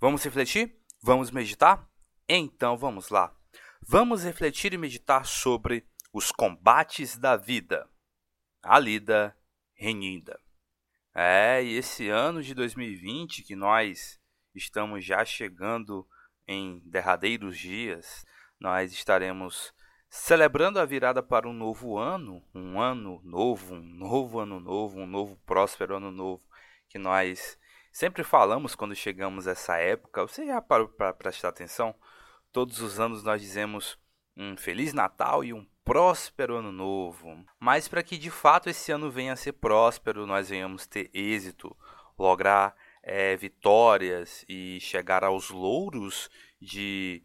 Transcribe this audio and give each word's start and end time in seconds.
Vamos 0.00 0.22
refletir? 0.22 0.80
Vamos 1.02 1.32
meditar? 1.32 1.90
Então 2.28 2.78
vamos 2.78 3.08
lá. 3.08 3.36
Vamos 3.82 4.22
refletir 4.22 4.72
e 4.72 4.78
meditar 4.78 5.26
sobre 5.26 5.84
os 6.12 6.30
combates 6.30 7.18
da 7.18 7.36
vida. 7.36 7.90
A 8.62 8.78
lida 8.78 9.36
renhida. 9.74 10.38
É, 11.12 11.64
e 11.64 11.76
esse 11.76 12.08
ano 12.08 12.44
de 12.44 12.54
2020 12.54 13.42
que 13.42 13.56
nós 13.56 14.20
estamos 14.54 15.04
já 15.04 15.24
chegando 15.24 16.06
em 16.46 16.78
derradeiros 16.84 17.58
dias, 17.58 18.24
nós 18.60 18.92
estaremos 18.92 19.74
celebrando 20.08 20.78
a 20.78 20.84
virada 20.84 21.24
para 21.24 21.48
um 21.48 21.52
novo 21.52 21.98
ano, 21.98 22.40
um 22.54 22.80
ano 22.80 23.20
novo, 23.24 23.74
um 23.74 23.82
novo 23.82 24.38
ano 24.38 24.60
novo, 24.60 25.00
um 25.00 25.06
novo 25.08 25.36
próspero 25.44 25.96
ano 25.96 26.12
novo, 26.12 26.44
que 26.88 27.00
nós 27.00 27.58
sempre 27.98 28.22
falamos 28.22 28.76
quando 28.76 28.94
chegamos 28.94 29.48
a 29.48 29.50
essa 29.50 29.76
época. 29.76 30.22
Você 30.22 30.46
já 30.46 30.62
parou 30.62 30.86
para 30.86 31.12
prestar 31.12 31.48
atenção? 31.48 31.92
Todos 32.52 32.80
os 32.80 33.00
anos 33.00 33.24
nós 33.24 33.40
dizemos 33.40 33.98
um 34.36 34.56
Feliz 34.56 34.92
Natal 34.92 35.42
e 35.42 35.52
um 35.52 35.66
próspero 35.84 36.54
ano 36.54 36.70
novo. 36.70 37.44
Mas 37.58 37.88
para 37.88 38.04
que 38.04 38.16
de 38.16 38.30
fato 38.30 38.70
esse 38.70 38.92
ano 38.92 39.10
venha 39.10 39.32
a 39.32 39.36
ser 39.36 39.54
próspero, 39.54 40.28
nós 40.28 40.48
venhamos 40.48 40.86
ter 40.86 41.10
êxito, 41.12 41.76
lograr 42.16 42.76
é, 43.02 43.34
vitórias 43.36 44.44
e 44.48 44.78
chegar 44.78 45.24
aos 45.24 45.50
louros 45.50 46.30
de 46.62 47.24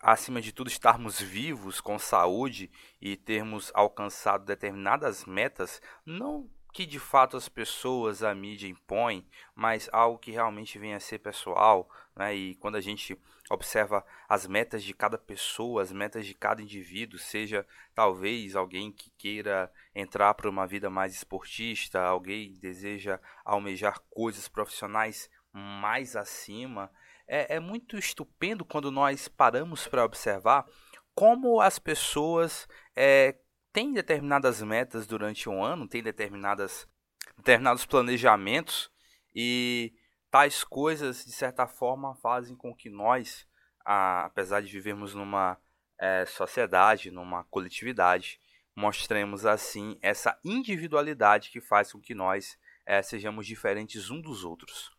acima 0.00 0.40
de 0.40 0.52
tudo, 0.52 0.68
estarmos 0.68 1.20
vivos 1.20 1.80
com 1.80 1.98
saúde 1.98 2.70
e 3.00 3.16
termos 3.16 3.72
alcançado 3.74 4.44
determinadas 4.44 5.24
metas, 5.24 5.82
não 6.06 6.48
que 6.78 6.86
de 6.86 7.00
fato 7.00 7.36
as 7.36 7.48
pessoas, 7.48 8.22
a 8.22 8.32
mídia 8.32 8.68
impõem, 8.68 9.26
mas 9.52 9.88
algo 9.92 10.16
que 10.16 10.30
realmente 10.30 10.78
venha 10.78 10.96
a 10.96 11.00
ser 11.00 11.18
pessoal, 11.18 11.90
né? 12.14 12.32
E 12.32 12.54
quando 12.54 12.76
a 12.76 12.80
gente 12.80 13.20
observa 13.50 14.06
as 14.28 14.46
metas 14.46 14.84
de 14.84 14.94
cada 14.94 15.18
pessoa, 15.18 15.82
as 15.82 15.90
metas 15.90 16.24
de 16.24 16.34
cada 16.34 16.62
indivíduo, 16.62 17.18
seja 17.18 17.66
talvez 17.96 18.54
alguém 18.54 18.92
que 18.92 19.10
queira 19.18 19.68
entrar 19.92 20.32
para 20.34 20.48
uma 20.48 20.68
vida 20.68 20.88
mais 20.88 21.16
esportista, 21.16 22.00
alguém 22.00 22.52
deseja 22.60 23.18
almejar 23.44 23.98
coisas 24.08 24.46
profissionais 24.46 25.28
mais 25.52 26.14
acima, 26.14 26.92
é, 27.26 27.56
é 27.56 27.58
muito 27.58 27.98
estupendo 27.98 28.64
quando 28.64 28.92
nós 28.92 29.26
paramos 29.26 29.88
para 29.88 30.04
observar 30.04 30.64
como 31.12 31.60
as 31.60 31.80
pessoas 31.80 32.68
é, 32.94 33.34
têm 33.78 33.92
determinadas 33.92 34.60
metas 34.60 35.06
durante 35.06 35.48
um 35.48 35.62
ano, 35.62 35.86
têm 35.86 36.02
determinadas, 36.02 36.88
determinados 37.36 37.86
planejamentos 37.86 38.90
e 39.32 39.94
tais 40.32 40.64
coisas, 40.64 41.24
de 41.24 41.30
certa 41.30 41.64
forma, 41.64 42.16
fazem 42.16 42.56
com 42.56 42.74
que 42.74 42.90
nós, 42.90 43.46
apesar 43.84 44.62
de 44.62 44.72
vivermos 44.72 45.14
numa 45.14 45.56
é, 45.96 46.26
sociedade, 46.26 47.12
numa 47.12 47.44
coletividade, 47.44 48.40
mostremos 48.74 49.46
assim 49.46 49.96
essa 50.02 50.36
individualidade 50.44 51.48
que 51.48 51.60
faz 51.60 51.92
com 51.92 52.00
que 52.00 52.16
nós 52.16 52.58
é, 52.84 53.00
sejamos 53.00 53.46
diferentes 53.46 54.10
um 54.10 54.20
dos 54.20 54.42
outros. 54.42 54.90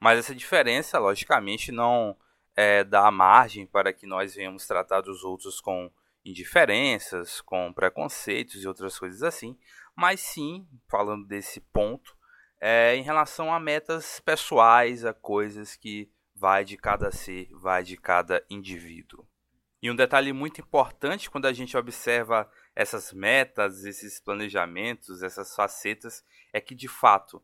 Mas 0.00 0.18
essa 0.18 0.34
diferença, 0.34 0.98
logicamente, 0.98 1.70
não 1.70 2.16
é, 2.56 2.82
dá 2.82 3.08
margem 3.12 3.64
para 3.64 3.92
que 3.92 4.08
nós 4.08 4.34
venhamos 4.34 4.66
tratar 4.66 5.08
os 5.08 5.22
outros 5.22 5.60
com 5.60 5.88
indiferenças, 6.24 7.40
com 7.40 7.72
preconceitos 7.72 8.62
e 8.62 8.66
outras 8.66 8.98
coisas 8.98 9.22
assim, 9.22 9.58
mas 9.94 10.20
sim, 10.20 10.66
falando 10.88 11.26
desse 11.26 11.60
ponto, 11.60 12.16
é, 12.60 12.96
em 12.96 13.02
relação 13.02 13.52
a 13.52 13.60
metas 13.60 14.20
pessoais, 14.20 15.04
a 15.04 15.12
coisas 15.12 15.76
que 15.76 16.10
vai 16.34 16.64
de 16.64 16.76
cada 16.76 17.10
ser, 17.10 17.48
vai 17.52 17.82
de 17.82 17.96
cada 17.96 18.44
indivíduo. 18.48 19.26
E 19.82 19.90
um 19.90 19.94
detalhe 19.94 20.32
muito 20.32 20.62
importante 20.62 21.28
quando 21.30 21.46
a 21.46 21.52
gente 21.52 21.76
observa 21.76 22.50
essas 22.74 23.12
metas, 23.12 23.84
esses 23.84 24.18
planejamentos, 24.18 25.22
essas 25.22 25.54
facetas, 25.54 26.24
é 26.52 26.60
que 26.60 26.74
de 26.74 26.88
fato 26.88 27.42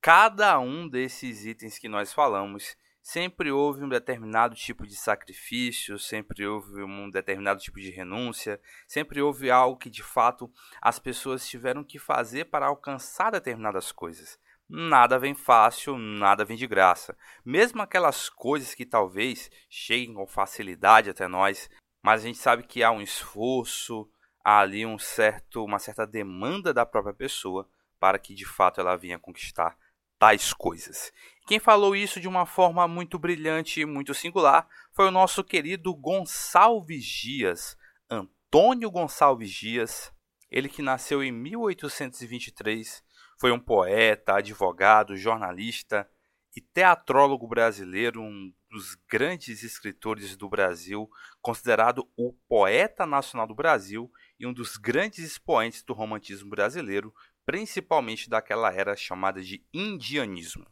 cada 0.00 0.58
um 0.60 0.88
desses 0.88 1.44
itens 1.44 1.78
que 1.78 1.88
nós 1.88 2.12
falamos 2.12 2.76
sempre 3.02 3.50
houve 3.50 3.82
um 3.82 3.88
determinado 3.88 4.54
tipo 4.54 4.86
de 4.86 4.94
sacrifício, 4.94 5.98
sempre 5.98 6.46
houve 6.46 6.82
um 6.82 7.10
determinado 7.10 7.60
tipo 7.60 7.80
de 7.80 7.90
renúncia, 7.90 8.60
sempre 8.86 9.20
houve 9.20 9.50
algo 9.50 9.76
que 9.76 9.90
de 9.90 10.02
fato 10.02 10.50
as 10.80 10.98
pessoas 10.98 11.46
tiveram 11.48 11.82
que 11.82 11.98
fazer 11.98 12.44
para 12.46 12.66
alcançar 12.66 13.30
determinadas 13.30 13.90
coisas. 13.90 14.38
Nada 14.68 15.18
vem 15.18 15.34
fácil, 15.34 15.98
nada 15.98 16.44
vem 16.44 16.56
de 16.56 16.66
graça. 16.66 17.16
Mesmo 17.44 17.82
aquelas 17.82 18.28
coisas 18.30 18.74
que 18.74 18.86
talvez 18.86 19.50
cheguem 19.68 20.14
com 20.14 20.26
facilidade 20.26 21.10
até 21.10 21.26
nós, 21.26 21.68
mas 22.02 22.22
a 22.22 22.26
gente 22.26 22.38
sabe 22.38 22.62
que 22.62 22.82
há 22.82 22.90
um 22.90 23.02
esforço, 23.02 24.08
há 24.44 24.60
ali 24.60 24.86
um 24.86 24.98
certo, 24.98 25.64
uma 25.64 25.78
certa 25.78 26.06
demanda 26.06 26.72
da 26.72 26.86
própria 26.86 27.12
pessoa 27.12 27.68
para 27.98 28.18
que 28.18 28.34
de 28.34 28.46
fato 28.46 28.80
ela 28.80 28.96
venha 28.96 29.18
conquistar 29.18 29.76
tais 30.22 30.52
coisas. 30.52 31.12
Quem 31.48 31.58
falou 31.58 31.96
isso 31.96 32.20
de 32.20 32.28
uma 32.28 32.46
forma 32.46 32.86
muito 32.86 33.18
brilhante 33.18 33.80
e 33.80 33.84
muito 33.84 34.14
singular 34.14 34.68
foi 34.92 35.08
o 35.08 35.10
nosso 35.10 35.42
querido 35.42 35.92
Gonçalves 35.92 37.04
Dias, 37.04 37.76
Antônio 38.08 38.88
Gonçalves 38.88 39.50
Dias, 39.50 40.12
ele 40.48 40.68
que 40.68 40.80
nasceu 40.80 41.24
em 41.24 41.32
1823, 41.32 43.02
foi 43.36 43.50
um 43.50 43.58
poeta, 43.58 44.36
advogado, 44.36 45.16
jornalista 45.16 46.08
e 46.54 46.60
teatrólogo 46.60 47.48
brasileiro, 47.48 48.22
um 48.22 48.52
dos 48.70 48.94
grandes 49.10 49.64
escritores 49.64 50.36
do 50.36 50.48
Brasil, 50.48 51.10
considerado 51.40 52.08
o 52.16 52.32
poeta 52.48 53.04
nacional 53.04 53.48
do 53.48 53.56
Brasil 53.56 54.08
e 54.38 54.46
um 54.46 54.52
dos 54.52 54.76
grandes 54.76 55.18
expoentes 55.18 55.82
do 55.82 55.92
romantismo 55.92 56.48
brasileiro, 56.48 57.12
principalmente 57.44 58.28
daquela 58.28 58.72
era 58.72 58.96
chamada 58.96 59.42
de 59.42 59.64
indianismo. 59.72 60.66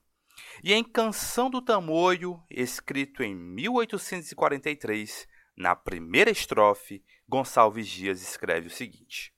E 0.62 0.72
em 0.72 0.82
Canção 0.84 1.50
do 1.50 1.60
Tamoio, 1.60 2.42
escrito 2.50 3.22
em 3.22 3.34
1843, 3.34 5.28
na 5.56 5.76
primeira 5.76 6.30
estrofe, 6.30 7.04
Gonçalves 7.28 7.88
Dias 7.88 8.22
escreve 8.22 8.68
o 8.68 8.70
seguinte: 8.70 9.34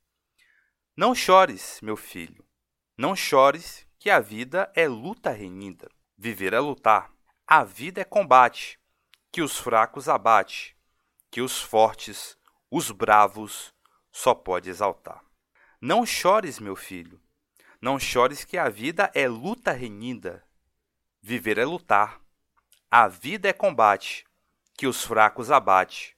Não 0.96 1.14
chores, 1.14 1.80
meu 1.82 1.96
filho, 1.96 2.44
não 2.96 3.16
chores, 3.16 3.86
que 3.98 4.10
a 4.10 4.18
vida 4.18 4.70
é 4.74 4.88
luta 4.88 5.30
renhida. 5.30 5.88
Viver 6.18 6.52
é 6.52 6.60
lutar, 6.60 7.12
a 7.46 7.64
vida 7.64 8.00
é 8.00 8.04
combate, 8.04 8.78
que 9.30 9.42
os 9.42 9.58
fracos 9.58 10.08
abate, 10.08 10.76
que 11.30 11.40
os 11.40 11.60
fortes, 11.60 12.36
os 12.70 12.90
bravos, 12.90 13.72
só 14.10 14.34
pode 14.34 14.68
exaltar. 14.68 15.24
Não 15.80 16.04
chores, 16.04 16.58
meu 16.58 16.76
filho, 16.76 17.21
não 17.82 17.98
chores 17.98 18.44
que 18.44 18.56
a 18.56 18.68
vida 18.68 19.10
é 19.12 19.26
luta 19.26 19.72
renhida. 19.72 20.44
Viver 21.20 21.58
é 21.58 21.64
lutar. 21.64 22.20
A 22.88 23.08
vida 23.08 23.48
é 23.48 23.52
combate, 23.52 24.24
que 24.78 24.86
os 24.86 25.04
fracos 25.04 25.50
abate, 25.50 26.14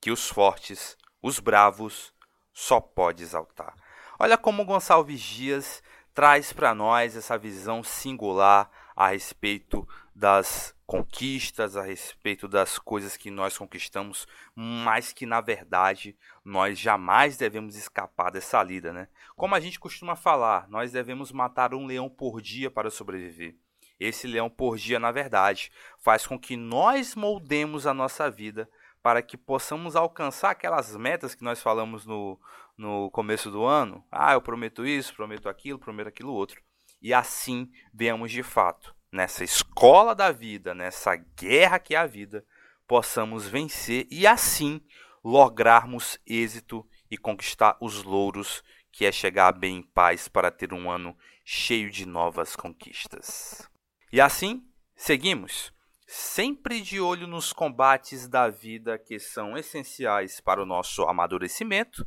que 0.00 0.12
os 0.12 0.28
fortes, 0.28 0.96
os 1.20 1.40
bravos, 1.40 2.14
só 2.52 2.80
pode 2.80 3.24
exaltar. 3.24 3.74
Olha 4.20 4.38
como 4.38 4.64
Gonçalves 4.64 5.20
Dias 5.20 5.82
traz 6.14 6.52
para 6.52 6.76
nós 6.76 7.16
essa 7.16 7.36
visão 7.36 7.82
singular 7.82 8.70
a 8.94 9.08
respeito 9.08 9.88
das 10.20 10.76
conquistas, 10.86 11.78
a 11.78 11.82
respeito 11.82 12.46
das 12.46 12.78
coisas 12.78 13.16
que 13.16 13.30
nós 13.30 13.56
conquistamos, 13.56 14.28
mas 14.54 15.14
que 15.14 15.24
na 15.24 15.40
verdade 15.40 16.14
nós 16.44 16.78
jamais 16.78 17.38
devemos 17.38 17.74
escapar 17.74 18.30
dessa 18.30 18.62
lida, 18.62 18.92
né? 18.92 19.08
Como 19.34 19.54
a 19.54 19.60
gente 19.60 19.80
costuma 19.80 20.14
falar, 20.14 20.68
nós 20.68 20.92
devemos 20.92 21.32
matar 21.32 21.72
um 21.72 21.86
leão 21.86 22.06
por 22.06 22.42
dia 22.42 22.70
para 22.70 22.90
sobreviver. 22.90 23.56
Esse 23.98 24.26
leão 24.26 24.50
por 24.50 24.76
dia, 24.76 24.98
na 24.98 25.10
verdade, 25.10 25.72
faz 25.98 26.26
com 26.26 26.38
que 26.38 26.54
nós 26.54 27.14
moldemos 27.14 27.86
a 27.86 27.94
nossa 27.94 28.30
vida 28.30 28.68
para 29.02 29.22
que 29.22 29.38
possamos 29.38 29.96
alcançar 29.96 30.50
aquelas 30.50 30.94
metas 30.96 31.34
que 31.34 31.42
nós 31.42 31.62
falamos 31.62 32.04
no, 32.04 32.38
no 32.76 33.10
começo 33.10 33.50
do 33.50 33.64
ano. 33.64 34.04
Ah, 34.12 34.34
eu 34.34 34.42
prometo 34.42 34.84
isso, 34.84 35.16
prometo 35.16 35.48
aquilo, 35.48 35.78
prometo 35.78 36.08
aquilo 36.08 36.34
outro. 36.34 36.60
E 37.00 37.14
assim 37.14 37.70
venhamos 37.94 38.30
de 38.30 38.42
fato 38.42 38.94
nessa 39.12 39.44
escola 39.44 40.14
da 40.14 40.30
vida, 40.30 40.74
nessa 40.74 41.16
guerra 41.16 41.78
que 41.78 41.94
é 41.94 41.98
a 41.98 42.06
vida, 42.06 42.44
possamos 42.86 43.46
vencer 43.46 44.06
e 44.10 44.26
assim 44.26 44.80
lograrmos 45.22 46.18
êxito 46.26 46.86
e 47.10 47.16
conquistar 47.16 47.76
os 47.80 48.02
louros 48.02 48.62
que 48.92 49.04
é 49.04 49.12
chegar 49.12 49.52
bem 49.52 49.78
em 49.78 49.82
paz 49.82 50.28
para 50.28 50.50
ter 50.50 50.72
um 50.72 50.90
ano 50.90 51.16
cheio 51.44 51.90
de 51.90 52.06
novas 52.06 52.56
conquistas. 52.56 53.68
E 54.12 54.20
assim, 54.20 54.66
seguimos, 54.96 55.72
sempre 56.06 56.80
de 56.80 57.00
olho 57.00 57.26
nos 57.26 57.52
combates 57.52 58.28
da 58.28 58.48
vida 58.48 58.98
que 58.98 59.18
são 59.18 59.56
essenciais 59.56 60.40
para 60.40 60.62
o 60.62 60.66
nosso 60.66 61.02
amadurecimento, 61.04 62.06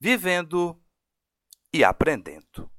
vivendo 0.00 0.80
e 1.72 1.82
aprendendo. 1.82 2.70